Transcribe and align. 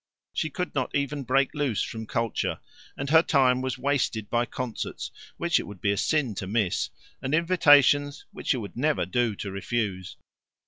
She 0.33 0.49
could 0.49 0.73
not 0.73 0.95
even 0.95 1.23
break 1.25 1.53
loose 1.53 1.83
from 1.83 2.07
culture, 2.07 2.59
and 2.97 3.11
her 3.11 3.21
time 3.21 3.61
was 3.61 3.77
wasted 3.77 4.31
by 4.31 4.47
concerts 4.47 5.11
which 5.37 5.59
it 5.59 5.67
would 5.67 5.79
be 5.79 5.91
a 5.91 5.97
sin 5.97 6.33
to 6.37 6.47
miss, 6.47 6.89
and 7.21 7.35
invitations 7.35 8.25
which 8.31 8.55
it 8.55 8.57
would 8.57 8.75
never 8.75 9.05
do 9.05 9.35
to 9.35 9.51
refuse. 9.51 10.17